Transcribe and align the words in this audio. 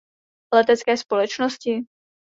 Letecké 0.55 0.97
společnosti? 0.97 1.83